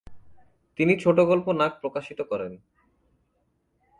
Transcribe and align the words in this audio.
তিনি 0.79 0.93
ছোটগল্প 0.99 1.47
"নাক" 1.51 1.73
প্রকাশিত 1.81 2.19
করেন। 2.21 2.53